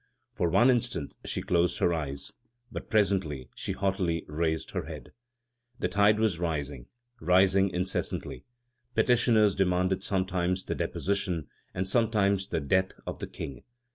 For 0.33 0.49
one 0.49 0.71
instant 0.71 1.13
she 1.25 1.43
closed 1.43 1.77
her 1.77 1.93
eyes. 1.93 2.31
But 2.71 2.89
presently 2.89 3.49
she 3.53 3.73
haughtily 3.73 4.25
raised 4.27 4.71
her 4.71 4.85
head. 4.85 5.11
The 5.77 5.87
tide 5.89 6.19
was 6.19 6.39
rising, 6.39 6.87
rising 7.19 7.69
incessantly. 7.69 8.43
Petitioners 8.95 9.53
demanded 9.53 10.01
sometimes 10.03 10.65
the 10.65 10.73
deposition, 10.73 11.49
and 11.75 11.87
sometimes 11.87 12.47
the 12.47 12.59
death, 12.59 12.93
of 13.05 13.19
the 13.19 13.27
King. 13.27 13.63